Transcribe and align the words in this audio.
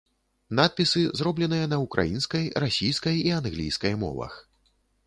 Надпісы 0.59 1.03
зробленыя 1.19 1.65
на 1.75 1.79
ўкраінскай, 1.85 2.51
расійскай 2.65 3.23
і 3.27 3.39
англійскай 3.43 3.93
мовах. 4.07 4.33